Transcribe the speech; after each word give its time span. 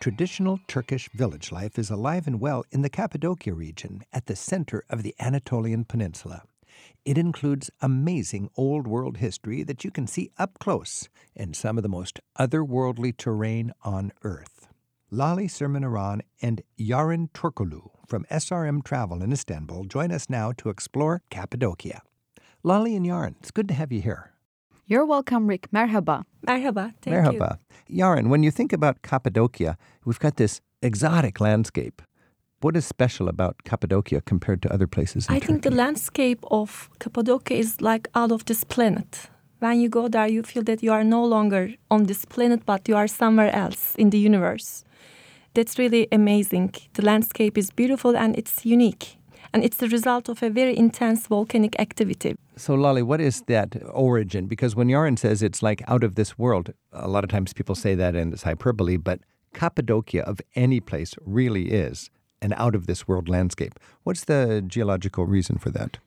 Traditional 0.00 0.58
Turkish 0.66 1.10
village 1.10 1.52
life 1.52 1.78
is 1.78 1.90
alive 1.90 2.26
and 2.26 2.40
well 2.40 2.64
in 2.70 2.80
the 2.80 2.88
Cappadocia 2.88 3.52
region 3.52 4.00
at 4.14 4.24
the 4.24 4.34
center 4.34 4.82
of 4.88 5.02
the 5.02 5.14
Anatolian 5.20 5.84
Peninsula. 5.84 6.44
It 7.04 7.18
includes 7.18 7.70
amazing 7.82 8.48
old 8.56 8.86
world 8.86 9.18
history 9.18 9.62
that 9.62 9.84
you 9.84 9.90
can 9.90 10.06
see 10.06 10.30
up 10.38 10.58
close 10.58 11.10
in 11.36 11.52
some 11.52 11.76
of 11.76 11.82
the 11.82 11.90
most 11.90 12.18
otherworldly 12.38 13.14
terrain 13.14 13.72
on 13.84 14.10
Earth. 14.24 14.68
Lali 15.10 15.48
Sürmenaran 15.48 16.22
and 16.40 16.62
Yarin 16.78 17.28
Turkoglu 17.32 17.90
from 18.06 18.24
SRM 18.30 18.82
Travel 18.82 19.22
in 19.22 19.32
Istanbul 19.32 19.84
join 19.84 20.10
us 20.12 20.30
now 20.30 20.50
to 20.52 20.70
explore 20.70 21.20
Cappadocia. 21.28 22.00
Lali 22.62 22.96
and 22.96 23.04
Yarin, 23.04 23.34
it's 23.40 23.50
good 23.50 23.68
to 23.68 23.74
have 23.74 23.92
you 23.92 24.00
here. 24.00 24.32
You're 24.90 25.06
welcome, 25.06 25.46
Rick. 25.46 25.70
Merhaba. 25.70 26.24
Merhaba. 26.44 26.92
Thank 27.00 27.14
you. 27.14 27.38
Merhaba. 27.38 27.58
Yarın, 27.88 28.28
when 28.28 28.42
you 28.42 28.50
think 28.50 28.72
about 28.72 29.02
Cappadocia, 29.02 29.76
we've 30.04 30.18
got 30.18 30.36
this 30.36 30.60
exotic 30.82 31.40
landscape. 31.40 32.02
What 32.60 32.76
is 32.76 32.86
special 32.86 33.28
about 33.28 33.62
Cappadocia 33.64 34.20
compared 34.22 34.62
to 34.62 34.72
other 34.74 34.88
places 34.88 35.28
in 35.28 35.36
I 35.36 35.38
think 35.38 35.62
the 35.62 35.70
landscape 35.70 36.40
of 36.50 36.90
Cappadocia 36.98 37.54
is 37.54 37.80
like 37.80 38.08
out 38.16 38.32
of 38.32 38.46
this 38.46 38.64
planet. 38.64 39.30
When 39.60 39.80
you 39.80 39.88
go 39.88 40.08
there, 40.08 40.26
you 40.26 40.42
feel 40.42 40.64
that 40.64 40.82
you 40.82 40.90
are 40.90 41.04
no 41.04 41.24
longer 41.24 41.72
on 41.88 42.06
this 42.06 42.24
planet, 42.24 42.66
but 42.66 42.88
you 42.88 42.96
are 42.96 43.06
somewhere 43.06 43.54
else 43.54 43.94
in 43.94 44.10
the 44.10 44.18
universe. 44.18 44.82
That's 45.54 45.78
really 45.78 46.08
amazing. 46.10 46.74
The 46.94 47.02
landscape 47.02 47.56
is 47.56 47.70
beautiful 47.70 48.16
and 48.16 48.36
it's 48.36 48.66
unique. 48.66 49.19
And 49.52 49.64
it's 49.64 49.78
the 49.78 49.88
result 49.88 50.28
of 50.28 50.42
a 50.42 50.50
very 50.50 50.76
intense 50.76 51.26
volcanic 51.26 51.78
activity. 51.80 52.36
So, 52.56 52.74
Lali, 52.74 53.02
what 53.02 53.20
is 53.20 53.42
that 53.42 53.76
origin? 53.92 54.46
Because 54.46 54.76
when 54.76 54.88
Yarın 54.88 55.18
says 55.18 55.42
it's 55.42 55.62
like 55.62 55.82
out 55.88 56.04
of 56.04 56.14
this 56.14 56.38
world, 56.38 56.72
a 56.92 57.08
lot 57.08 57.24
of 57.24 57.30
times 57.30 57.52
people 57.52 57.74
say 57.74 57.94
that 57.94 58.14
and 58.14 58.32
it's 58.32 58.44
hyperbole, 58.44 58.96
but 58.96 59.20
Cappadocia 59.52 60.22
of 60.22 60.40
any 60.54 60.80
place 60.80 61.14
really 61.24 61.72
is 61.72 62.10
an 62.42 62.52
out 62.56 62.74
of 62.74 62.86
this 62.86 63.08
world 63.08 63.28
landscape. 63.28 63.78
What's 64.04 64.24
the 64.24 64.62
geological 64.66 65.26
reason 65.26 65.58
for 65.58 65.70
that? 65.70 65.98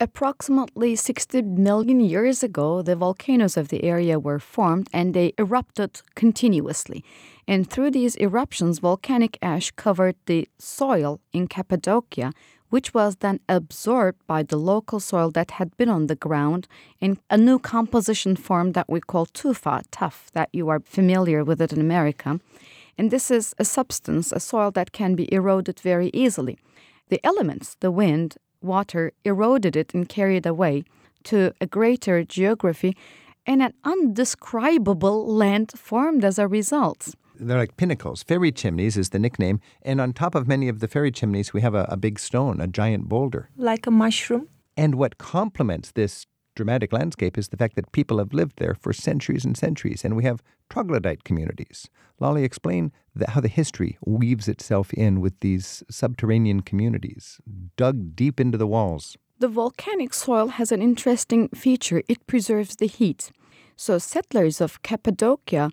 Approximately 0.00 0.96
60 0.96 1.42
million 1.42 2.00
years 2.00 2.42
ago, 2.42 2.82
the 2.82 2.96
volcanoes 2.96 3.56
of 3.56 3.68
the 3.68 3.84
area 3.84 4.18
were 4.18 4.40
formed 4.40 4.88
and 4.92 5.14
they 5.14 5.32
erupted 5.38 6.02
continuously. 6.16 7.04
And 7.46 7.70
through 7.70 7.92
these 7.92 8.16
eruptions, 8.16 8.80
volcanic 8.80 9.38
ash 9.42 9.70
covered 9.70 10.16
the 10.26 10.48
soil 10.58 11.20
in 11.32 11.46
Cappadocia, 11.46 12.32
which 12.72 12.94
was 12.94 13.16
then 13.16 13.38
absorbed 13.50 14.26
by 14.26 14.42
the 14.42 14.56
local 14.56 14.98
soil 14.98 15.30
that 15.30 15.50
had 15.58 15.76
been 15.76 15.90
on 15.90 16.06
the 16.06 16.16
ground 16.16 16.66
in 17.00 17.18
a 17.28 17.36
new 17.36 17.58
composition 17.58 18.34
formed 18.34 18.72
that 18.72 18.88
we 18.88 18.98
call 18.98 19.26
tufa, 19.26 19.82
tuff, 19.90 20.30
that 20.32 20.48
you 20.54 20.70
are 20.70 20.80
familiar 20.80 21.44
with 21.44 21.60
it 21.60 21.70
in 21.70 21.80
America. 21.82 22.40
And 22.96 23.10
this 23.10 23.30
is 23.30 23.54
a 23.58 23.64
substance, 23.66 24.32
a 24.32 24.40
soil 24.40 24.70
that 24.70 24.92
can 24.92 25.14
be 25.14 25.30
eroded 25.30 25.80
very 25.80 26.10
easily. 26.14 26.56
The 27.10 27.20
elements, 27.22 27.76
the 27.80 27.90
wind, 27.90 28.38
water, 28.62 29.12
eroded 29.22 29.76
it 29.76 29.92
and 29.92 30.08
carried 30.08 30.46
away 30.46 30.84
to 31.24 31.52
a 31.60 31.66
greater 31.66 32.24
geography, 32.24 32.96
and 33.44 33.62
an 33.62 33.74
undescribable 33.84 35.26
land 35.26 35.72
formed 35.76 36.24
as 36.24 36.38
a 36.38 36.48
result. 36.48 37.14
They're 37.46 37.58
like 37.58 37.76
pinnacles. 37.76 38.22
Fairy 38.22 38.52
chimneys 38.52 38.96
is 38.96 39.10
the 39.10 39.18
nickname. 39.18 39.60
And 39.82 40.00
on 40.00 40.12
top 40.12 40.34
of 40.34 40.46
many 40.46 40.68
of 40.68 40.80
the 40.80 40.88
fairy 40.88 41.10
chimneys, 41.10 41.52
we 41.52 41.60
have 41.60 41.74
a, 41.74 41.84
a 41.88 41.96
big 41.96 42.18
stone, 42.18 42.60
a 42.60 42.66
giant 42.66 43.08
boulder. 43.08 43.50
Like 43.56 43.86
a 43.86 43.90
mushroom. 43.90 44.48
And 44.76 44.94
what 44.94 45.18
complements 45.18 45.92
this 45.92 46.26
dramatic 46.54 46.92
landscape 46.92 47.38
is 47.38 47.48
the 47.48 47.56
fact 47.56 47.76
that 47.76 47.92
people 47.92 48.18
have 48.18 48.32
lived 48.32 48.58
there 48.58 48.74
for 48.74 48.92
centuries 48.92 49.44
and 49.44 49.56
centuries, 49.56 50.04
and 50.04 50.16
we 50.16 50.24
have 50.24 50.42
troglodyte 50.68 51.24
communities. 51.24 51.88
Lolly, 52.20 52.44
explain 52.44 52.92
the, 53.14 53.30
how 53.30 53.40
the 53.40 53.48
history 53.48 53.98
weaves 54.04 54.48
itself 54.48 54.92
in 54.92 55.20
with 55.20 55.38
these 55.40 55.82
subterranean 55.90 56.60
communities, 56.60 57.40
dug 57.76 58.14
deep 58.14 58.38
into 58.38 58.58
the 58.58 58.66
walls. 58.66 59.16
The 59.38 59.48
volcanic 59.48 60.14
soil 60.14 60.48
has 60.48 60.70
an 60.70 60.82
interesting 60.82 61.48
feature 61.48 62.02
it 62.08 62.26
preserves 62.26 62.76
the 62.76 62.86
heat. 62.86 63.32
So, 63.76 63.98
settlers 63.98 64.60
of 64.60 64.82
Cappadocia 64.82 65.70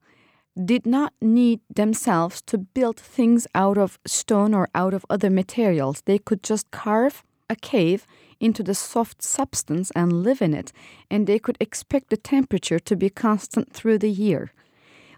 did 0.55 0.85
not 0.85 1.13
need 1.21 1.59
themselves 1.73 2.41
to 2.41 2.57
build 2.57 2.99
things 2.99 3.47
out 3.55 3.77
of 3.77 3.99
stone 4.05 4.53
or 4.53 4.69
out 4.75 4.93
of 4.93 5.05
other 5.09 5.29
materials. 5.29 6.01
They 6.05 6.17
could 6.17 6.43
just 6.43 6.69
carve 6.71 7.23
a 7.49 7.55
cave 7.55 8.05
into 8.39 8.63
the 8.63 8.75
soft 8.75 9.21
substance 9.21 9.91
and 9.95 10.23
live 10.23 10.41
in 10.41 10.53
it, 10.53 10.71
and 11.09 11.27
they 11.27 11.39
could 11.39 11.57
expect 11.59 12.09
the 12.09 12.17
temperature 12.17 12.79
to 12.79 12.95
be 12.95 13.09
constant 13.09 13.73
through 13.73 13.99
the 13.99 14.09
year, 14.09 14.51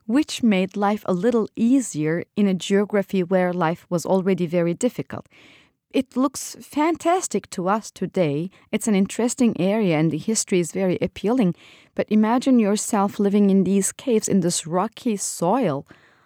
which 0.06 0.44
made 0.44 0.76
life 0.76 1.04
a 1.06 1.14
little 1.14 1.48
easier 1.56 2.24
in 2.36 2.48
a 2.48 2.54
geography 2.54 3.24
where 3.24 3.54
life 3.54 3.86
was 3.90 4.06
already 4.06 4.46
very 4.46 4.74
difficult. 4.74 5.28
It 5.94 6.16
looks 6.16 6.56
fantastic 6.62 7.50
to 7.52 7.68
us 7.68 7.92
today. 7.92 8.50
It's 8.72 8.88
an 8.88 8.96
interesting 8.96 9.60
area 9.60 9.98
and 9.98 10.10
the 10.12 10.18
history 10.18 10.60
is 10.60 10.72
very 10.72 10.98
appealing. 11.02 11.54
But 11.96 12.08
imagine 12.10 12.60
yourself 12.60 13.20
living 13.20 13.50
in 13.50 13.64
these 13.66 13.92
caves 13.92 14.30
in 14.30 14.40
this 14.40 14.66
rocky 14.66 15.18
soil 15.18 15.86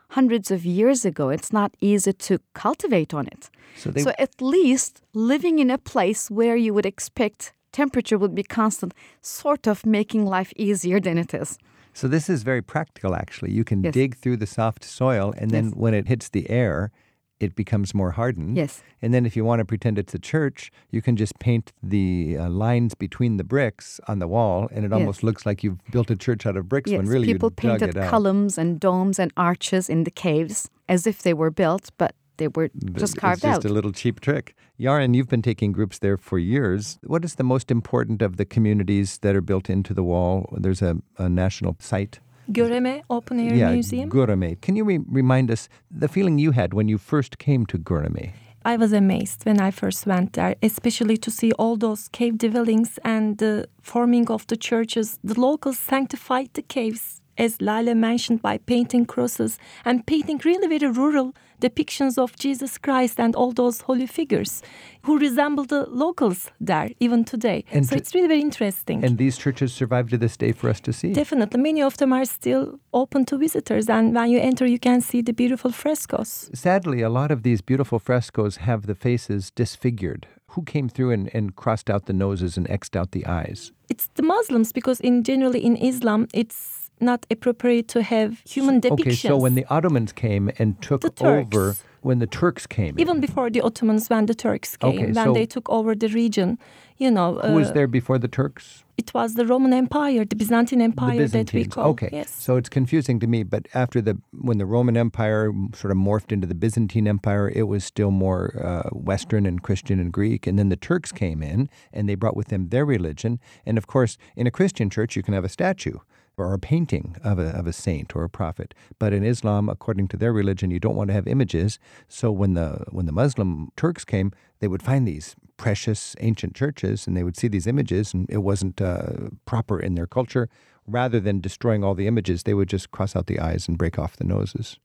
hundreds 0.09 0.51
of 0.51 0.65
years 0.65 1.03
ago. 1.03 1.29
It's 1.29 1.51
not 1.51 1.71
easy 1.81 2.13
to 2.13 2.39
cultivate 2.53 3.13
on 3.13 3.27
it. 3.27 3.49
So 3.75 3.89
they- 3.91 4.03
so 4.03 4.11
at 4.19 4.39
least 4.41 5.01
living 5.13 5.59
in 5.59 5.71
a 5.71 5.77
place 5.77 6.29
where 6.29 6.55
you 6.55 6.73
would 6.73 6.85
expect 6.85 7.51
temperature 7.71 8.17
would 8.17 8.35
be 8.35 8.43
constant, 8.43 8.93
sort 9.21 9.67
of 9.67 9.85
making 9.85 10.25
life 10.25 10.53
easier 10.55 10.99
than 10.99 11.17
it 11.17 11.33
is. 11.33 11.57
So 11.93 12.07
this 12.07 12.29
is 12.29 12.43
very 12.43 12.61
practical, 12.61 13.15
actually. 13.15 13.51
You 13.51 13.63
can 13.63 13.83
Yes. 13.83 13.93
dig 13.93 14.15
through 14.15 14.37
the 14.37 14.47
soft 14.47 14.83
soil, 14.83 15.33
and 15.37 15.49
then 15.51 15.65
Yes. 15.65 15.73
when 15.75 15.93
it 15.93 16.07
hits 16.07 16.29
the 16.29 16.49
air, 16.49 16.91
it 17.39 17.55
becomes 17.55 17.93
more 17.93 18.11
hardened. 18.11 18.55
Yes. 18.55 18.81
And 19.01 19.13
then 19.13 19.25
if 19.25 19.35
you 19.35 19.43
want 19.43 19.59
to 19.59 19.65
pretend 19.65 19.99
it's 19.99 20.13
a 20.13 20.19
church, 20.19 20.71
you 20.91 21.01
can 21.01 21.15
just 21.15 21.37
paint 21.39 21.73
the 21.83 22.37
uh, 22.39 22.49
lines 22.49 22.95
between 22.95 23.37
the 23.37 23.43
bricks 23.43 23.99
on 24.07 24.19
the 24.19 24.27
wall, 24.27 24.69
and 24.71 24.85
it 24.85 24.93
almost 24.93 25.23
looks 25.23 25.45
like 25.45 25.63
you've 25.63 25.79
built 25.91 26.09
a 26.09 26.15
church 26.15 26.45
out 26.45 26.55
of 26.55 26.69
bricks 26.69 26.89
when 26.89 27.01
Yes, 27.01 27.09
really 27.09 27.27
people 27.27 27.51
painted 27.51 27.95
columns 27.95 28.57
and 28.57 28.79
domes 28.79 29.19
and 29.19 29.31
arches 29.35 29.89
in 29.89 30.05
the 30.05 30.11
caves 30.11 30.69
as 30.87 31.05
if 31.05 31.21
they 31.23 31.33
were 31.33 31.51
built, 31.51 31.89
but 31.97 32.15
they 32.37 32.47
were 32.49 32.69
just 32.93 33.17
carved 33.17 33.43
It's 33.43 33.55
just 33.55 33.65
out. 33.65 33.71
a 33.71 33.73
little 33.73 33.91
cheap 33.91 34.19
trick. 34.19 34.55
Yaron, 34.79 35.15
you've 35.15 35.29
been 35.29 35.41
taking 35.41 35.71
groups 35.71 35.99
there 35.99 36.17
for 36.17 36.37
years. 36.37 36.99
What 37.03 37.23
is 37.23 37.35
the 37.35 37.43
most 37.45 37.71
important 37.71 38.21
of 38.21 38.35
the 38.35 38.43
communities 38.45 39.19
that 39.19 39.35
are 39.35 39.41
built 39.41 39.69
into 39.69 39.93
the 39.93 40.03
wall? 40.03 40.53
There's 40.57 40.81
a, 40.81 40.97
a 41.17 41.29
national 41.29 41.77
site. 41.79 42.19
Göreme 42.49 43.01
Open 43.09 43.39
Air 43.39 43.55
yeah, 43.55 43.71
Museum. 43.71 44.09
Göreme. 44.09 44.55
Can 44.61 44.75
you 44.75 44.85
re- 44.85 45.05
remind 45.11 45.51
us 45.51 45.69
the 45.99 46.07
feeling 46.07 46.37
you 46.37 46.51
had 46.51 46.73
when 46.73 46.87
you 46.87 46.97
first 46.97 47.37
came 47.37 47.65
to 47.65 47.77
Göreme? 47.77 48.31
I 48.65 48.77
was 48.77 48.93
amazed 48.93 49.45
when 49.45 49.61
I 49.61 49.69
first 49.69 50.07
went 50.07 50.33
there, 50.33 50.55
especially 50.63 51.17
to 51.17 51.29
see 51.29 51.51
all 51.59 51.77
those 51.77 52.07
cave 52.07 52.39
dwellings 52.39 52.97
and 53.03 53.37
the 53.37 53.67
forming 53.83 54.27
of 54.31 54.47
the 54.47 54.57
churches. 54.57 55.19
The 55.23 55.39
locals 55.39 55.77
sanctified 55.77 56.49
the 56.53 56.63
caves, 56.63 57.21
as 57.37 57.61
Lale 57.61 57.95
mentioned, 57.95 58.41
by 58.41 58.57
painting 58.57 59.05
crosses 59.05 59.57
and 59.83 60.05
painting 60.05 60.41
really 60.43 60.67
very 60.67 60.91
rural 60.91 61.33
depictions 61.61 62.17
of 62.17 62.35
Jesus 62.37 62.77
Christ 62.77 63.19
and 63.19 63.35
all 63.35 63.51
those 63.51 63.81
holy 63.81 64.07
figures 64.07 64.61
who 65.03 65.17
resemble 65.17 65.63
the 65.65 65.85
locals 65.89 66.51
there 66.59 66.89
even 66.99 67.23
today. 67.23 67.63
And 67.71 67.85
so 67.85 67.95
it's 67.95 68.13
really 68.13 68.27
very 68.27 68.41
interesting. 68.41 69.03
And 69.03 69.17
these 69.17 69.37
churches 69.37 69.73
survive 69.73 70.09
to 70.09 70.17
this 70.17 70.35
day 70.37 70.51
for 70.51 70.69
us 70.69 70.79
to 70.81 70.93
see. 70.93 71.13
Definitely, 71.13 71.61
many 71.61 71.81
of 71.81 71.97
them 71.97 72.13
are 72.13 72.25
still 72.25 72.79
open 72.93 73.25
to 73.25 73.37
visitors, 73.37 73.89
and 73.89 74.13
when 74.13 74.29
you 74.29 74.39
enter, 74.39 74.65
you 74.65 74.79
can 74.79 75.01
see 75.01 75.21
the 75.21 75.33
beautiful 75.33 75.71
frescoes. 75.71 76.49
Sadly, 76.53 77.01
a 77.01 77.09
lot 77.09 77.31
of 77.31 77.43
these 77.43 77.61
beautiful 77.61 77.99
frescoes 77.99 78.57
have 78.57 78.85
the 78.85 78.95
faces 78.95 79.51
disfigured. 79.51 80.27
Who 80.49 80.63
came 80.63 80.87
through 80.87 81.11
and, 81.11 81.29
and 81.33 81.55
crossed 81.55 81.89
out 81.89 82.05
the 82.05 82.13
noses 82.13 82.55
and 82.57 82.69
X'd 82.69 82.95
out 82.95 83.11
the 83.11 83.25
eyes? 83.25 83.71
it's 83.89 84.07
the 84.15 84.23
Muslims 84.23 84.71
because 84.71 84.99
in 84.99 85.23
generally 85.23 85.63
in 85.63 85.75
Islam 85.75 86.27
it's 86.33 86.74
not 86.99 87.25
appropriate 87.29 87.87
to 87.89 88.01
have 88.03 88.41
human 88.47 88.81
depictions. 88.81 88.91
Okay, 89.01 89.15
so 89.15 89.37
when 89.37 89.55
the 89.55 89.65
Ottomans 89.69 90.11
came 90.13 90.51
and 90.59 90.81
took 90.81 91.03
over, 91.21 91.75
when 92.01 92.19
the 92.19 92.27
Turks 92.27 92.65
came, 92.67 92.95
in, 92.95 92.99
even 92.99 93.19
before 93.19 93.49
the 93.49 93.61
Ottomans, 93.61 94.09
when 94.09 94.25
the 94.27 94.35
Turks 94.35 94.77
came, 94.77 94.91
Okay, 94.95 95.05
when 95.05 95.13
so- 95.15 95.33
they 95.33 95.45
took 95.45 95.69
over 95.69 95.95
the 95.95 96.07
region, 96.09 96.57
you 96.97 97.11
know, 97.11 97.39
who 97.39 97.53
was 97.55 97.69
uh, 97.69 97.73
there 97.73 97.87
before 97.87 98.17
the 98.17 98.27
Turks? 98.29 98.83
it 98.97 99.13
was 99.13 99.33
the 99.33 99.45
Roman 99.45 99.73
Empire, 99.73 100.23
the 100.23 100.37
Byzantine 100.37 100.81
Empire 100.81 101.17
the 101.17 101.27
that 101.27 101.51
we 101.53 101.63
Byzantines. 101.63 101.73
call. 101.73 101.89
Okay, 101.89 102.09
Yes. 102.13 102.29
so 102.31 102.55
it's 102.55 102.69
confusing 102.69 103.19
to 103.19 103.27
me. 103.27 103.43
But 103.43 103.67
after 103.73 103.99
the 104.01 104.17
when 104.31 104.57
the 104.57 104.65
Roman 104.65 104.95
Empire 104.95 105.51
sort 105.73 105.91
of 105.91 105.97
morphed 105.97 106.31
into 106.31 106.47
the 106.47 106.55
Byzantine 106.55 107.05
Empire, 107.05 107.51
it 107.53 107.63
was 107.63 107.83
still 107.83 108.11
more 108.11 108.55
uh, 108.63 108.89
Western 108.95 109.45
and 109.45 109.61
Christian 109.61 109.99
and 109.99 110.13
Greek. 110.13 110.47
And 110.47 110.57
then 110.57 110.69
the 110.69 110.77
Turks 110.77 111.11
came 111.11 111.43
in, 111.43 111.67
and 111.91 112.07
they 112.07 112.15
brought 112.15 112.37
with 112.37 112.47
them 112.47 112.69
their 112.69 112.85
religion. 112.85 113.39
And 113.65 113.77
of 113.77 113.85
course, 113.87 114.17
in 114.37 114.47
a 114.47 114.51
Christian 114.51 114.89
church, 114.89 115.17
you 115.17 115.23
can 115.23 115.33
have 115.33 115.43
a 115.43 115.49
statue 115.49 115.97
or 116.37 116.53
a 116.53 116.59
painting 116.59 117.15
of 117.23 117.39
a, 117.39 117.49
of 117.49 117.67
a 117.67 117.73
saint 117.73 118.15
or 118.15 118.23
a 118.23 118.29
prophet. 118.29 118.73
But 118.99 119.13
in 119.13 119.23
Islam, 119.23 119.69
according 119.69 120.07
to 120.09 120.17
their 120.17 120.33
religion, 120.33 120.71
you 120.71 120.79
don't 120.79 120.95
want 120.95 121.09
to 121.09 121.13
have 121.13 121.27
images. 121.27 121.79
So 122.07 122.31
when 122.31 122.53
the 122.53 122.85
when 122.91 123.05
the 123.05 123.11
Muslim 123.11 123.71
Turks 123.75 124.05
came, 124.05 124.31
they 124.59 124.67
would 124.67 124.83
find 124.83 125.07
these 125.07 125.35
precious 125.57 126.15
ancient 126.19 126.55
churches 126.55 127.07
and 127.07 127.15
they 127.15 127.23
would 127.23 127.37
see 127.37 127.47
these 127.47 127.67
images, 127.67 128.13
and 128.13 128.29
it 128.29 128.39
wasn't 128.39 128.81
uh, 128.81 129.29
proper 129.45 129.79
in 129.79 129.95
their 129.95 130.07
culture. 130.07 130.49
Rather 130.87 131.19
than 131.19 131.41
destroying 131.41 131.83
all 131.83 131.95
the 131.95 132.07
images, 132.07 132.43
they 132.43 132.53
would 132.53 132.69
just 132.69 132.91
cross 132.91 133.15
out 133.15 133.25
the 133.25 133.39
eyes 133.39 133.67
and 133.67 133.77
break 133.77 133.97
off 133.97 134.17
the 134.17 134.23
noses. 134.23 134.77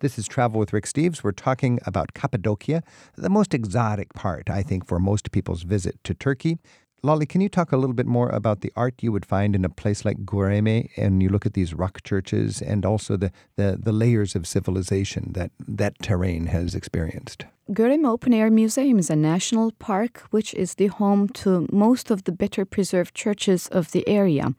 This 0.00 0.18
is 0.18 0.28
Travel 0.28 0.58
with 0.58 0.72
Rick 0.72 0.86
Steves. 0.86 1.22
We're 1.22 1.32
talking 1.32 1.78
about 1.86 2.14
Cappadocia, 2.14 2.82
the 3.16 3.30
most 3.30 3.54
exotic 3.54 4.12
part, 4.12 4.50
I 4.50 4.62
think, 4.62 4.86
for 4.86 4.98
most 4.98 5.30
people's 5.30 5.62
visit 5.62 6.02
to 6.04 6.14
Turkey. 6.14 6.58
Lolly, 7.04 7.26
can 7.26 7.42
you 7.42 7.50
talk 7.50 7.70
a 7.70 7.76
little 7.76 7.92
bit 7.92 8.06
more 8.06 8.30
about 8.30 8.62
the 8.62 8.72
art 8.76 9.02
you 9.02 9.12
would 9.12 9.26
find 9.26 9.54
in 9.54 9.62
a 9.62 9.68
place 9.68 10.06
like 10.06 10.24
Göreme 10.24 10.88
and 10.96 11.22
you 11.22 11.28
look 11.28 11.44
at 11.44 11.52
these 11.52 11.74
rock 11.74 12.02
churches 12.02 12.62
and 12.62 12.86
also 12.86 13.18
the, 13.18 13.30
the, 13.56 13.78
the 13.78 13.92
layers 13.92 14.34
of 14.34 14.46
civilization 14.46 15.32
that 15.34 15.50
that 15.68 15.98
terrain 16.00 16.46
has 16.46 16.74
experienced? 16.74 17.44
Göreme 17.70 18.08
Open 18.08 18.32
Air 18.32 18.50
Museum 18.50 18.98
is 18.98 19.10
a 19.10 19.16
national 19.16 19.72
park 19.72 20.22
which 20.30 20.54
is 20.54 20.76
the 20.76 20.86
home 20.86 21.28
to 21.40 21.68
most 21.70 22.10
of 22.10 22.24
the 22.24 22.32
better 22.32 22.64
preserved 22.64 23.14
churches 23.14 23.68
of 23.68 23.92
the 23.92 24.08
area. 24.08 24.54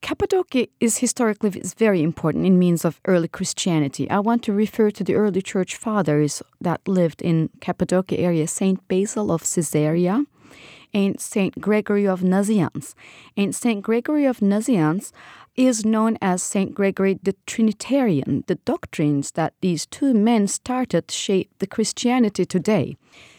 Cappadocia 0.00 0.68
is 0.80 0.98
historically 0.98 1.50
is 1.60 1.74
very 1.74 2.02
important 2.02 2.46
in 2.46 2.58
means 2.58 2.86
of 2.86 3.02
early 3.04 3.28
Christianity. 3.28 4.08
I 4.08 4.20
want 4.20 4.42
to 4.44 4.52
refer 4.54 4.90
to 4.92 5.04
the 5.04 5.14
early 5.14 5.42
church 5.42 5.76
fathers 5.76 6.42
that 6.58 6.88
lived 6.88 7.20
in 7.20 7.50
Cappadocia 7.60 8.18
area, 8.18 8.46
Saint 8.46 8.88
Basil 8.88 9.30
of 9.30 9.42
Caesarea, 9.42 10.24
and 10.96 11.20
Saint 11.20 11.60
Gregory 11.60 12.06
of 12.06 12.22
Nazianz. 12.22 12.94
And 13.36 13.54
Saint 13.54 13.82
Gregory 13.82 14.24
of 14.24 14.40
Nazianz 14.40 15.12
is 15.54 15.84
known 15.84 16.16
as 16.22 16.42
Saint 16.42 16.74
Gregory 16.74 17.20
the 17.22 17.36
Trinitarian. 17.46 18.44
The 18.46 18.54
doctrines 18.54 19.32
that 19.32 19.52
these 19.60 19.84
two 19.84 20.14
men 20.14 20.48
started 20.48 21.10
shape 21.10 21.50
the 21.58 21.66
Christianity 21.66 22.46
today. 22.46 22.96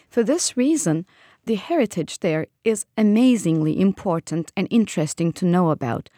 For 0.07 0.23
this 0.23 0.55
reason, 0.55 1.07
the 1.45 1.55
heritage 1.55 2.19
there 2.19 2.45
is 2.63 2.85
amazingly 2.95 3.81
important 3.81 4.51
and 4.55 4.67
interesting 4.69 5.33
to 5.33 5.45
know 5.45 5.71
about. 5.71 6.11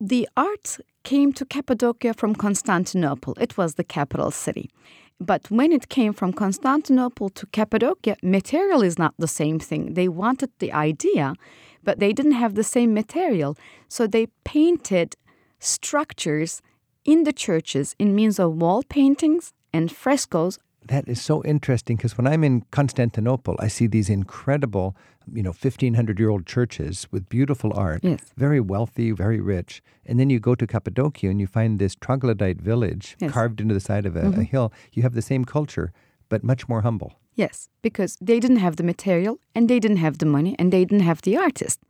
The 0.00 0.26
art 0.38 0.78
came 1.04 1.34
to 1.34 1.44
Cappadocia 1.44 2.14
from 2.14 2.34
Constantinople. 2.34 3.34
It 3.38 3.58
was 3.58 3.74
the 3.74 3.84
capital 3.84 4.30
city. 4.30 4.70
But 5.18 5.50
when 5.50 5.72
it 5.72 5.88
came 5.88 6.12
from 6.12 6.32
Constantinople 6.32 7.30
to 7.30 7.46
Cappadocia, 7.46 8.16
material 8.22 8.82
is 8.82 8.98
not 8.98 9.14
the 9.18 9.28
same 9.28 9.58
thing. 9.58 9.94
They 9.94 10.08
wanted 10.08 10.50
the 10.58 10.72
idea, 10.72 11.34
but 11.82 11.98
they 11.98 12.12
didn't 12.12 12.32
have 12.32 12.54
the 12.54 12.64
same 12.64 12.92
material. 12.92 13.56
So 13.88 14.06
they 14.06 14.26
painted 14.44 15.16
structures 15.58 16.60
in 17.04 17.24
the 17.24 17.32
churches 17.32 17.94
in 17.98 18.14
means 18.14 18.38
of 18.38 18.60
wall 18.60 18.82
paintings 18.82 19.52
and 19.72 19.90
frescoes 19.90 20.58
that 20.88 21.08
is 21.08 21.20
so 21.20 21.42
interesting 21.44 21.96
because 21.96 22.16
when 22.16 22.26
I'm 22.26 22.44
in 22.44 22.62
Constantinople, 22.70 23.56
I 23.58 23.68
see 23.68 23.86
these 23.86 24.08
incredible, 24.08 24.96
you 25.32 25.42
know, 25.42 25.50
1500 25.50 26.18
year 26.18 26.30
old 26.30 26.46
churches 26.46 27.06
with 27.10 27.28
beautiful 27.28 27.72
art, 27.74 28.00
yes. 28.02 28.20
very 28.36 28.60
wealthy, 28.60 29.10
very 29.10 29.40
rich. 29.40 29.82
And 30.04 30.18
then 30.20 30.30
you 30.30 30.38
go 30.38 30.54
to 30.54 30.66
Cappadocia 30.66 31.28
and 31.28 31.40
you 31.40 31.46
find 31.46 31.78
this 31.78 31.94
troglodyte 31.94 32.60
village 32.60 33.16
yes. 33.20 33.32
carved 33.32 33.60
into 33.60 33.74
the 33.74 33.80
side 33.80 34.06
of 34.06 34.16
a, 34.16 34.22
mm-hmm. 34.22 34.40
a 34.40 34.44
hill. 34.44 34.72
You 34.92 35.02
have 35.02 35.14
the 35.14 35.22
same 35.22 35.44
culture, 35.44 35.92
but 36.28 36.44
much 36.44 36.68
more 36.68 36.82
humble. 36.82 37.14
Yes, 37.34 37.68
because 37.82 38.16
they 38.20 38.40
didn't 38.40 38.58
have 38.58 38.76
the 38.76 38.82
material 38.82 39.38
and 39.54 39.68
they 39.68 39.78
didn't 39.78 39.98
have 39.98 40.18
the 40.18 40.26
money 40.26 40.56
and 40.58 40.72
they 40.72 40.84
didn't 40.84 41.04
have 41.04 41.22
the 41.22 41.36
artist. 41.36 41.80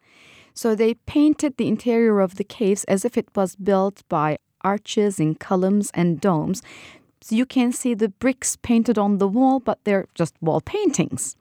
So 0.54 0.75
they 0.75 0.94
painted 0.94 1.56
the 1.56 1.69
interior 1.69 2.20
of 2.20 2.37
the 2.37 2.44
caves 2.44 2.84
as 2.84 3.04
if 3.04 3.16
it 3.16 3.28
was 3.37 3.56
built 3.56 4.02
by 4.08 4.38
arches 4.62 5.20
and 5.20 5.38
columns 5.38 5.90
and 5.94 6.20
domes 6.20 6.62
you 7.28 7.46
can 7.46 7.72
see 7.72 7.94
the 7.94 8.08
bricks 8.08 8.56
painted 8.56 8.98
on 8.98 9.18
the 9.18 9.28
wall, 9.28 9.60
but 9.60 9.78
they're 9.84 10.06
just 10.14 10.34
wall 10.40 10.60
paintings. 10.60 11.36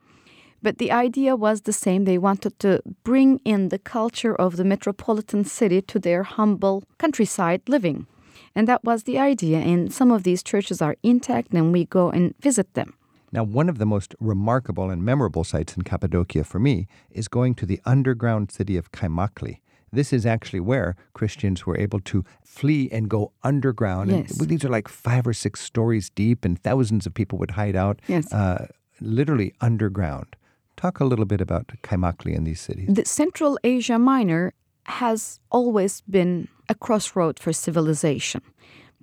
But 0.61 0.77
the 0.79 0.91
idea 0.91 1.35
was 1.35 1.61
the 1.61 1.73
same. 1.73 2.05
They 2.05 2.17
wanted 2.17 2.57
to 2.59 2.81
bring 3.03 3.39
in 3.45 3.69
the 3.69 3.77
culture 3.77 4.35
of 4.35 4.57
the 4.57 4.63
metropolitan 4.63 5.45
city 5.45 5.81
to 5.83 5.99
their 5.99 6.23
humble 6.23 6.83
countryside 6.97 7.61
living. 7.67 8.07
And 8.55 8.67
that 8.67 8.83
was 8.83 9.03
the 9.03 9.19
idea. 9.19 9.59
And 9.59 9.93
some 9.93 10.11
of 10.11 10.23
these 10.23 10.41
churches 10.41 10.81
are 10.81 10.95
intact, 11.03 11.53
and 11.53 11.71
we 11.71 11.85
go 11.85 12.09
and 12.09 12.33
visit 12.39 12.73
them. 12.73 12.95
Now, 13.31 13.43
one 13.43 13.69
of 13.69 13.77
the 13.77 13.85
most 13.85 14.15
remarkable 14.19 14.89
and 14.89 15.03
memorable 15.03 15.43
sites 15.43 15.75
in 15.75 15.83
Cappadocia 15.83 16.45
for 16.45 16.57
me 16.57 16.87
is 17.11 17.27
going 17.27 17.53
to 17.55 17.65
the 17.65 17.81
underground 17.85 18.49
city 18.49 18.77
of 18.77 18.91
Kaymakli. 18.91 19.59
This 19.95 20.13
is 20.13 20.25
actually 20.25 20.59
where 20.59 20.95
Christians 21.13 21.65
were 21.65 21.77
able 21.77 21.99
to 22.01 22.23
flee 22.43 22.89
and 22.91 23.09
go 23.09 23.31
underground. 23.43 24.11
Yes. 24.11 24.39
And 24.39 24.49
these 24.49 24.63
are 24.63 24.69
like 24.69 24.87
five 24.87 25.25
or 25.25 25.33
six 25.33 25.61
stories 25.61 26.09
deep, 26.09 26.45
and 26.45 26.61
thousands 26.61 27.05
of 27.05 27.13
people 27.13 27.37
would 27.39 27.51
hide 27.51 27.75
out, 27.75 28.01
yes. 28.07 28.31
uh, 28.31 28.67
literally 29.01 29.53
underground. 29.61 30.35
Talk 30.77 30.99
a 30.99 31.05
little 31.05 31.25
bit 31.25 31.41
about 31.41 31.71
Kaymakli 31.83 32.35
and 32.35 32.45
these 32.45 32.61
cities. 32.61 32.89
The 32.91 33.05
Central 33.05 33.57
Asia 33.63 33.97
Minor 33.97 34.53
has 34.85 35.39
always 35.49 36.01
been 36.01 36.47
a 36.69 36.75
crossroad 36.75 37.39
for 37.39 37.53
civilization. 37.53 38.41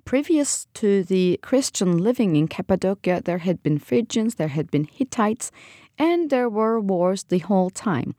Previous 0.05 0.67
to 0.75 1.03
the 1.03 1.39
Christian 1.41 1.97
living 1.97 2.35
in 2.35 2.47
Cappadocia, 2.47 3.21
there 3.23 3.39
had 3.39 3.63
been 3.63 3.79
Phrygians, 3.79 4.35
there 4.35 4.49
had 4.49 4.69
been 4.69 4.83
Hittites, 4.83 5.51
and 5.97 6.29
there 6.29 6.49
were 6.49 6.79
wars 6.79 7.23
the 7.23 7.39
whole 7.39 7.69
time. 7.69 8.13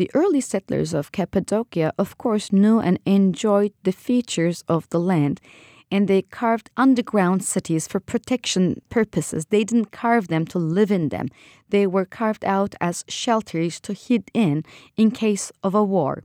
The 0.00 0.10
early 0.14 0.40
settlers 0.40 0.94
of 0.94 1.12
Cappadocia, 1.12 1.92
of 1.98 2.16
course, 2.16 2.54
knew 2.54 2.78
and 2.80 2.98
enjoyed 3.04 3.74
the 3.82 3.92
features 3.92 4.64
of 4.66 4.88
the 4.88 4.98
land, 4.98 5.42
and 5.90 6.08
they 6.08 6.22
carved 6.22 6.70
underground 6.74 7.44
cities 7.44 7.86
for 7.86 8.00
protection 8.00 8.80
purposes. 8.88 9.44
They 9.50 9.62
didn't 9.62 9.92
carve 9.92 10.28
them 10.28 10.46
to 10.46 10.58
live 10.58 10.90
in 10.90 11.10
them, 11.10 11.28
they 11.68 11.86
were 11.86 12.06
carved 12.06 12.46
out 12.46 12.74
as 12.80 13.04
shelters 13.08 13.78
to 13.80 13.92
hid 13.92 14.30
in 14.32 14.64
in 14.96 15.10
case 15.10 15.52
of 15.62 15.74
a 15.74 15.84
war. 15.84 16.24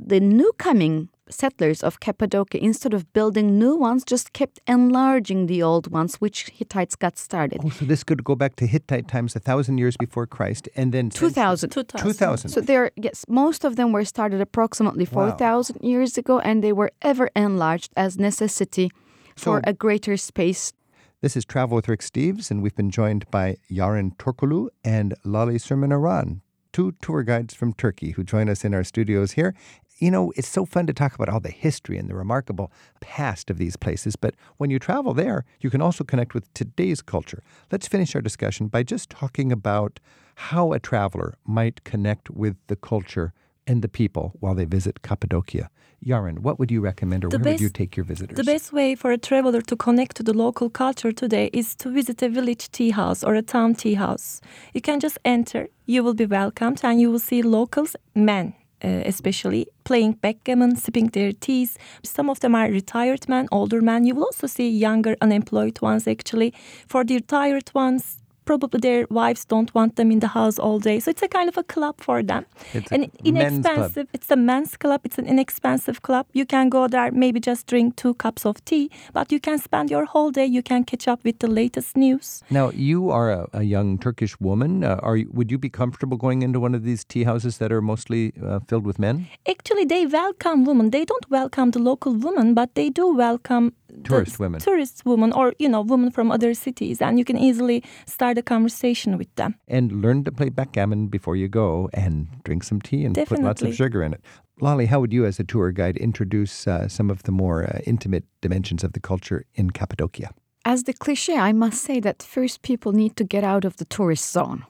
The 0.00 0.18
new 0.18 0.50
coming 0.58 1.08
settlers 1.32 1.82
of 1.82 2.00
Cappadocia, 2.00 2.62
instead 2.62 2.94
of 2.94 3.12
building 3.12 3.58
new 3.58 3.74
ones, 3.76 4.04
just 4.04 4.32
kept 4.32 4.60
enlarging 4.66 5.46
the 5.46 5.62
old 5.62 5.90
ones, 5.90 6.16
which 6.16 6.50
Hittites 6.50 6.96
got 6.96 7.18
started. 7.18 7.60
Oh, 7.64 7.70
so 7.70 7.84
this 7.84 8.04
could 8.04 8.22
go 8.24 8.34
back 8.34 8.56
to 8.56 8.66
Hittite 8.66 9.08
times, 9.08 9.34
a 9.34 9.40
thousand 9.40 9.78
years 9.78 9.96
before 9.96 10.26
Christ, 10.26 10.68
and 10.76 10.92
then 10.92 11.10
2000. 11.10 11.70
2000. 11.70 12.50
So 12.50 12.60
there, 12.60 12.90
yes, 12.96 13.24
most 13.28 13.64
of 13.64 13.76
them 13.76 13.92
were 13.92 14.04
started 14.04 14.40
approximately 14.40 15.04
4,000 15.04 15.76
wow. 15.80 15.88
years 15.88 16.18
ago, 16.18 16.38
and 16.38 16.62
they 16.62 16.72
were 16.72 16.92
ever 17.02 17.30
enlarged 17.34 17.92
as 17.96 18.18
necessity 18.18 18.90
for 19.36 19.58
so, 19.58 19.70
a 19.70 19.72
greater 19.72 20.16
space. 20.16 20.72
This 21.20 21.36
is 21.36 21.44
Travel 21.44 21.76
with 21.76 21.88
Rick 21.88 22.00
Steves, 22.00 22.50
and 22.50 22.62
we've 22.62 22.74
been 22.74 22.90
joined 22.90 23.30
by 23.30 23.56
Yaren 23.70 24.16
Turkulu 24.16 24.68
and 24.84 25.14
Lale 25.24 25.58
Surmanaran, 25.58 26.40
two 26.72 26.94
tour 27.00 27.22
guides 27.22 27.54
from 27.54 27.72
Turkey 27.74 28.10
who 28.10 28.24
join 28.24 28.48
us 28.48 28.64
in 28.64 28.74
our 28.74 28.82
studios 28.82 29.32
here 29.32 29.54
you 30.02 30.10
know, 30.10 30.32
it's 30.36 30.48
so 30.48 30.64
fun 30.64 30.84
to 30.88 30.92
talk 30.92 31.14
about 31.14 31.28
all 31.28 31.38
the 31.38 31.48
history 31.48 31.96
and 31.96 32.10
the 32.10 32.16
remarkable 32.16 32.72
past 32.98 33.50
of 33.50 33.58
these 33.58 33.76
places, 33.76 34.16
but 34.16 34.34
when 34.56 34.68
you 34.68 34.80
travel 34.80 35.14
there, 35.14 35.44
you 35.60 35.70
can 35.70 35.80
also 35.80 36.02
connect 36.02 36.34
with 36.34 36.52
today's 36.54 37.00
culture. 37.00 37.40
Let's 37.70 37.86
finish 37.86 38.16
our 38.16 38.20
discussion 38.20 38.66
by 38.66 38.82
just 38.82 39.10
talking 39.10 39.52
about 39.52 40.00
how 40.34 40.72
a 40.72 40.80
traveler 40.80 41.34
might 41.46 41.84
connect 41.84 42.30
with 42.30 42.56
the 42.66 42.74
culture 42.74 43.32
and 43.64 43.80
the 43.80 43.88
people 43.88 44.32
while 44.40 44.56
they 44.56 44.64
visit 44.64 45.02
Cappadocia. 45.02 45.70
Yaren, 46.04 46.40
what 46.40 46.58
would 46.58 46.72
you 46.72 46.80
recommend 46.80 47.24
or 47.24 47.28
the 47.28 47.38
where 47.38 47.44
best, 47.44 47.52
would 47.52 47.60
you 47.60 47.68
take 47.68 47.96
your 47.96 48.04
visitors? 48.04 48.36
The 48.36 48.42
best 48.42 48.72
way 48.72 48.96
for 48.96 49.12
a 49.12 49.18
traveler 49.18 49.60
to 49.60 49.76
connect 49.76 50.16
to 50.16 50.24
the 50.24 50.34
local 50.34 50.68
culture 50.68 51.12
today 51.12 51.48
is 51.52 51.76
to 51.76 51.88
visit 51.90 52.20
a 52.22 52.28
village 52.28 52.72
tea 52.72 52.90
house 52.90 53.22
or 53.22 53.36
a 53.36 53.42
town 53.42 53.76
tea 53.76 53.94
house. 53.94 54.40
You 54.74 54.80
can 54.80 54.98
just 54.98 55.16
enter, 55.24 55.68
you 55.86 56.02
will 56.02 56.14
be 56.14 56.26
welcomed, 56.26 56.80
and 56.82 57.00
you 57.00 57.08
will 57.08 57.20
see 57.20 57.40
locals, 57.40 57.94
men, 58.16 58.54
uh, 58.84 59.02
especially 59.06 59.66
playing 59.84 60.12
backgammon, 60.14 60.76
sipping 60.76 61.08
their 61.08 61.32
teas. 61.32 61.78
Some 62.02 62.30
of 62.30 62.40
them 62.40 62.54
are 62.54 62.68
retired 62.68 63.28
men, 63.28 63.48
older 63.52 63.80
men. 63.80 64.04
You 64.04 64.14
will 64.14 64.24
also 64.24 64.46
see 64.46 64.68
younger 64.68 65.16
unemployed 65.20 65.80
ones 65.82 66.06
actually. 66.06 66.54
For 66.86 67.04
the 67.04 67.14
retired 67.14 67.70
ones, 67.74 68.18
probably 68.44 68.80
their 68.80 69.06
wives 69.10 69.44
don't 69.44 69.74
want 69.74 69.96
them 69.96 70.10
in 70.10 70.20
the 70.20 70.28
house 70.28 70.58
all 70.58 70.78
day. 70.78 71.00
So 71.00 71.10
it's 71.10 71.22
a 71.22 71.28
kind 71.28 71.48
of 71.48 71.56
a 71.56 71.62
club 71.62 71.96
for 71.98 72.22
them. 72.22 72.46
It's 72.72 72.90
and 72.92 73.10
inexpensive. 73.24 74.08
It's 74.12 74.30
a 74.30 74.36
men's 74.36 74.76
club. 74.76 75.00
It's 75.04 75.18
an 75.18 75.26
inexpensive 75.26 76.02
club. 76.02 76.26
You 76.32 76.46
can 76.46 76.68
go 76.68 76.88
there, 76.88 77.10
maybe 77.12 77.40
just 77.40 77.66
drink 77.66 77.96
two 77.96 78.14
cups 78.14 78.46
of 78.46 78.64
tea, 78.64 78.90
but 79.12 79.32
you 79.32 79.40
can 79.40 79.58
spend 79.58 79.90
your 79.90 80.04
whole 80.04 80.30
day. 80.30 80.46
You 80.46 80.62
can 80.62 80.84
catch 80.84 81.08
up 81.08 81.24
with 81.24 81.38
the 81.38 81.48
latest 81.48 81.96
news. 81.96 82.42
Now, 82.50 82.70
you 82.70 83.10
are 83.10 83.30
a, 83.30 83.48
a 83.52 83.62
young 83.62 83.98
Turkish 83.98 84.38
woman. 84.40 84.84
Uh, 84.84 85.00
are 85.02 85.16
you, 85.16 85.30
would 85.32 85.50
you 85.50 85.58
be 85.58 85.70
comfortable 85.70 86.16
going 86.16 86.42
into 86.42 86.60
one 86.60 86.74
of 86.74 86.84
these 86.84 87.04
tea 87.04 87.24
houses 87.24 87.58
that 87.58 87.72
are 87.72 87.82
mostly 87.82 88.32
uh, 88.44 88.60
filled 88.68 88.86
with 88.86 88.98
men? 88.98 89.28
Actually, 89.48 89.84
they 89.84 90.06
welcome 90.06 90.64
women. 90.64 90.90
They 90.90 91.04
don't 91.04 91.28
welcome 91.30 91.70
the 91.70 91.78
local 91.78 92.14
women, 92.14 92.54
but 92.54 92.74
they 92.74 92.90
do 92.90 93.14
welcome 93.14 93.72
tourist 94.04 94.38
women. 94.38 94.60
tourist 94.60 95.02
women 95.04 95.32
or 95.32 95.52
you 95.58 95.68
know 95.68 95.80
women 95.80 96.10
from 96.10 96.30
other 96.30 96.54
cities 96.54 97.00
and 97.00 97.18
you 97.18 97.24
can 97.24 97.36
easily 97.36 97.82
start 98.06 98.38
a 98.38 98.42
conversation 98.42 99.18
with 99.18 99.34
them. 99.36 99.54
And 99.68 100.02
learn 100.02 100.24
to 100.24 100.32
play 100.32 100.48
backgammon 100.48 101.08
before 101.08 101.36
you 101.36 101.48
go 101.48 101.88
and 101.92 102.28
drink 102.44 102.64
some 102.64 102.80
tea 102.80 103.04
and 103.04 103.14
Definitely. 103.14 103.36
put 103.36 103.46
lots 103.46 103.62
of 103.62 103.74
sugar 103.74 104.02
in 104.02 104.12
it. 104.12 104.20
Lolly 104.60 104.86
how 104.86 105.00
would 105.00 105.12
you 105.12 105.24
as 105.24 105.38
a 105.40 105.44
tour 105.44 105.72
guide 105.72 105.96
introduce 105.96 106.66
uh, 106.66 106.88
some 106.88 107.10
of 107.10 107.22
the 107.24 107.32
more 107.32 107.64
uh, 107.64 107.80
intimate 107.86 108.24
dimensions 108.40 108.84
of 108.84 108.92
the 108.92 109.00
culture 109.00 109.44
in 109.54 109.70
cappadocia? 109.70 110.30
As 110.64 110.84
the 110.84 110.92
cliche 110.92 111.36
i 111.36 111.52
must 111.52 111.82
say 111.82 112.00
that 112.00 112.22
first 112.22 112.62
people 112.62 112.92
need 112.92 113.16
to 113.16 113.24
get 113.24 113.44
out 113.44 113.64
of 113.64 113.76
the 113.76 113.84
tourist 113.84 114.30
zone. 114.32 114.64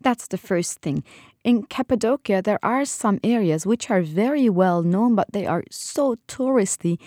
That's 0.00 0.28
the 0.28 0.38
first 0.38 0.80
thing 0.80 1.02
In 1.48 1.62
Cappadocia, 1.62 2.42
there 2.42 2.58
are 2.62 2.84
some 2.84 3.20
areas 3.24 3.64
which 3.64 3.88
are 3.88 4.02
very 4.02 4.50
well 4.50 4.82
known, 4.82 5.14
but 5.14 5.32
they 5.32 5.46
are 5.46 5.64
so 5.70 6.16
touristy. 6.28 6.98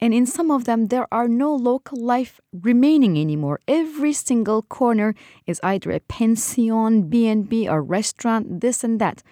And 0.00 0.14
in 0.14 0.24
some 0.24 0.50
of 0.50 0.64
them, 0.64 0.86
there 0.86 1.06
are 1.12 1.28
no 1.28 1.54
local 1.54 2.02
life 2.02 2.40
remaining 2.50 3.18
anymore. 3.18 3.60
Every 3.68 4.14
single 4.14 4.62
corner 4.62 5.14
is 5.46 5.60
either 5.62 5.90
a 5.90 6.00
pension, 6.00 7.10
B&B, 7.10 7.68
or 7.68 7.82
restaurant, 7.82 8.62
this 8.62 8.82
and 8.82 8.98
that. 9.02 9.22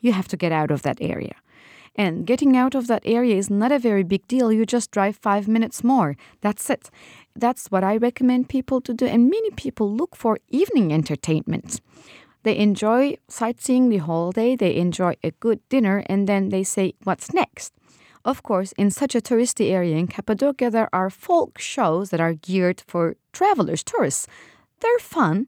You 0.00 0.12
have 0.14 0.28
to 0.28 0.38
get 0.38 0.52
out 0.52 0.70
of 0.70 0.80
that 0.84 0.96
area. 1.02 1.34
And 1.94 2.26
getting 2.26 2.56
out 2.56 2.74
of 2.74 2.86
that 2.86 3.02
area 3.04 3.36
is 3.36 3.50
not 3.50 3.72
a 3.72 3.78
very 3.78 4.04
big 4.04 4.26
deal. 4.26 4.50
You 4.50 4.64
just 4.64 4.90
drive 4.90 5.18
five 5.18 5.48
minutes 5.48 5.84
more. 5.84 6.16
That's 6.40 6.70
it. 6.70 6.88
That's 7.36 7.66
what 7.66 7.84
I 7.84 7.98
recommend 7.98 8.48
people 8.48 8.80
to 8.80 8.94
do. 8.94 9.04
And 9.04 9.28
many 9.28 9.50
people 9.50 9.94
look 9.94 10.16
for 10.16 10.38
evening 10.48 10.94
entertainment. 10.94 11.82
They 12.42 12.56
enjoy 12.56 13.16
sightseeing 13.28 13.88
the 13.88 13.98
whole 13.98 14.32
day, 14.32 14.56
they 14.56 14.76
enjoy 14.76 15.16
a 15.22 15.32
good 15.32 15.60
dinner, 15.68 16.04
and 16.06 16.28
then 16.28 16.48
they 16.50 16.62
say, 16.62 16.94
What's 17.04 17.34
next? 17.34 17.72
Of 18.24 18.42
course, 18.42 18.72
in 18.72 18.90
such 18.90 19.14
a 19.14 19.20
touristy 19.20 19.70
area 19.70 19.96
in 19.96 20.06
Cappadocia, 20.06 20.70
there 20.70 20.88
are 20.92 21.10
folk 21.10 21.58
shows 21.58 22.10
that 22.10 22.20
are 22.20 22.34
geared 22.34 22.82
for 22.86 23.16
travelers, 23.32 23.82
tourists. 23.82 24.26
They're 24.80 24.98
fun, 24.98 25.46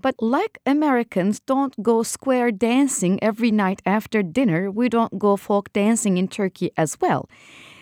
but 0.00 0.14
like 0.20 0.58
Americans 0.64 1.40
don't 1.40 1.82
go 1.82 2.02
square 2.02 2.50
dancing 2.50 3.22
every 3.22 3.50
night 3.50 3.82
after 3.84 4.22
dinner, 4.22 4.70
we 4.70 4.88
don't 4.88 5.18
go 5.18 5.36
folk 5.36 5.72
dancing 5.72 6.16
in 6.16 6.28
Turkey 6.28 6.70
as 6.76 7.00
well. 7.00 7.28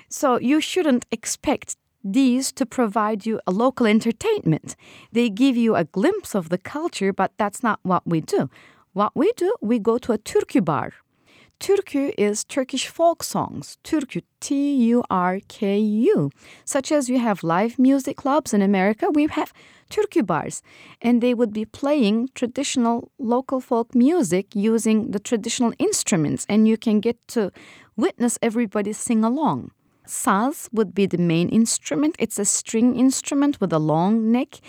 So 0.08 0.38
you 0.38 0.60
shouldn't 0.60 1.06
expect 1.10 1.76
these 2.04 2.52
to 2.52 2.66
provide 2.66 3.26
you 3.26 3.40
a 3.46 3.50
local 3.50 3.86
entertainment. 3.86 4.76
They 5.12 5.30
give 5.30 5.56
you 5.56 5.74
a 5.74 5.84
glimpse 5.84 6.34
of 6.34 6.48
the 6.48 6.58
culture, 6.58 7.12
but 7.12 7.32
that's 7.36 7.62
not 7.62 7.80
what 7.82 8.06
we 8.06 8.20
do. 8.20 8.50
What 8.92 9.12
we 9.14 9.32
do, 9.36 9.54
we 9.60 9.78
go 9.78 9.98
to 9.98 10.12
a 10.12 10.18
türkü 10.18 10.64
bar. 10.64 10.92
Türkü 11.60 12.12
is 12.16 12.44
Turkish 12.44 12.86
folk 12.86 13.24
songs. 13.24 13.76
Türkü, 13.84 14.22
T-U-R-K-U. 14.40 16.30
Such 16.64 16.92
as 16.92 17.08
you 17.08 17.18
have 17.18 17.42
live 17.42 17.78
music 17.78 18.16
clubs 18.16 18.54
in 18.54 18.62
America, 18.62 19.06
we 19.12 19.26
have 19.26 19.52
türkü 19.90 20.26
bars. 20.26 20.62
And 21.02 21.20
they 21.20 21.34
would 21.34 21.52
be 21.52 21.64
playing 21.64 22.28
traditional 22.34 23.10
local 23.18 23.60
folk 23.60 23.94
music 23.94 24.54
using 24.54 25.10
the 25.10 25.18
traditional 25.18 25.72
instruments. 25.78 26.46
And 26.48 26.68
you 26.68 26.76
can 26.76 27.00
get 27.00 27.16
to 27.28 27.50
witness 27.96 28.38
everybody 28.40 28.92
sing 28.92 29.24
along. 29.24 29.70
Saz 30.08 30.68
would 30.72 30.94
be 30.94 31.06
the 31.06 31.18
main 31.18 31.48
instrument. 31.50 32.16
It's 32.18 32.38
a 32.38 32.44
string 32.44 32.96
instrument 32.96 33.60
with 33.60 33.72
a 33.72 33.78
long 33.78 34.32
neck. 34.32 34.60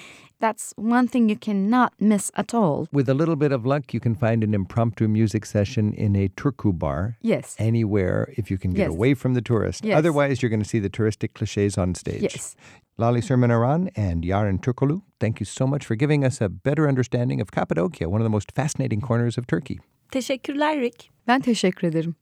That's 0.41 0.73
one 0.77 1.07
thing 1.07 1.29
you 1.29 1.35
cannot 1.37 1.91
miss 1.99 2.31
at 2.35 2.53
all. 2.53 2.87
With 2.93 3.09
a 3.09 3.13
little 3.13 3.35
bit 3.35 3.51
of 3.51 3.65
luck, 3.65 3.93
you 3.93 3.99
can 3.99 4.15
find 4.15 4.43
an 4.43 4.53
impromptu 4.53 5.07
music 5.07 5.45
session 5.45 5.93
in 5.93 6.15
a 6.15 6.29
turku 6.29 6.71
bar. 6.77 7.17
Yes. 7.21 7.55
Anywhere 7.59 8.33
if 8.37 8.49
you 8.51 8.57
can 8.57 8.71
get 8.71 8.87
Yes. 8.87 8.95
away 8.95 9.13
from 9.15 9.33
the 9.33 9.41
tourist. 9.41 9.83
Yes. 9.85 9.97
Otherwise, 9.97 10.41
you're 10.41 10.49
going 10.49 10.63
to 10.63 10.69
see 10.69 10.79
the 10.79 10.89
touristic 10.89 11.33
cliches 11.33 11.77
on 11.77 11.93
stage. 11.95 12.21
Yes. 12.23 12.55
Lali 12.97 13.21
Sirmanaran 13.21 13.89
and 13.95 14.23
Yarın 14.25 14.59
Turkolu, 14.61 15.01
thank 15.19 15.39
you 15.39 15.45
so 15.45 15.65
much 15.67 15.85
for 15.85 15.95
giving 15.95 16.25
us 16.25 16.41
a 16.41 16.49
better 16.49 16.87
understanding 16.87 17.41
of 17.41 17.51
Cappadocia, 17.51 18.07
one 18.09 18.21
of 18.21 18.25
the 18.25 18.29
most 18.29 18.51
fascinating 18.55 19.01
corners 19.01 19.37
of 19.37 19.45
Turkey. 19.47 19.79
Teşekkürler 20.11 20.81
Rick. 20.81 21.09
Ben 21.27 21.41
teşekkür 21.41 21.87
ederim. 21.87 22.15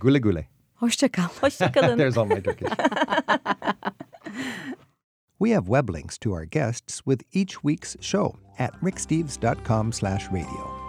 Gule 0.00 0.18
gule. 0.18 0.46
Hoşça 0.74 1.08
kal. 1.08 1.22
Hoşçakalın. 1.40 1.96
There's 1.98 2.18
all 2.18 2.26
my 2.26 2.42
Turkish. 2.42 2.68
we 5.38 5.50
have 5.50 5.66
web 5.66 5.88
links 5.90 6.18
to 6.18 6.32
our 6.32 6.44
guests 6.44 7.06
with 7.06 7.22
each 7.32 7.62
week's 7.62 7.96
show 8.00 8.36
at 8.58 8.72
ricksteves.com 8.82 9.92
slash 9.92 10.28
radio. 10.32 10.84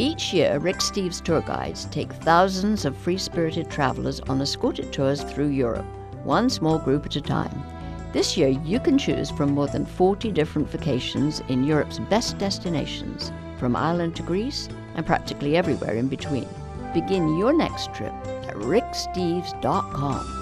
Each 0.00 0.32
year, 0.32 0.60
Rick 0.60 0.76
Steves 0.76 1.20
tour 1.20 1.40
guides 1.40 1.86
take 1.86 2.12
thousands 2.12 2.84
of 2.84 2.96
free 2.96 3.18
spirited 3.18 3.68
travelers 3.68 4.20
on 4.28 4.40
escorted 4.40 4.92
tours 4.92 5.24
through 5.24 5.48
Europe, 5.48 5.86
one 6.24 6.48
small 6.48 6.78
group 6.78 7.06
at 7.06 7.16
a 7.16 7.20
time. 7.20 7.64
This 8.12 8.36
year, 8.36 8.48
you 8.48 8.78
can 8.78 8.96
choose 8.96 9.28
from 9.28 9.50
more 9.50 9.66
than 9.66 9.84
40 9.84 10.30
different 10.30 10.70
vacations 10.70 11.42
in 11.48 11.64
Europe's 11.64 11.98
best 11.98 12.38
destinations, 12.38 13.32
from 13.58 13.74
Ireland 13.74 14.14
to 14.16 14.22
Greece 14.22 14.68
and 14.98 15.06
practically 15.06 15.56
everywhere 15.56 15.94
in 15.94 16.08
between. 16.08 16.48
Begin 16.92 17.38
your 17.38 17.52
next 17.54 17.94
trip 17.94 18.12
at 18.48 18.56
ricksteves.com. 18.56 20.37